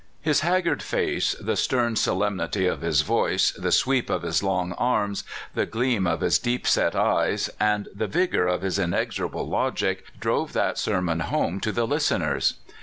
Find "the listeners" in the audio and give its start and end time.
11.71-12.55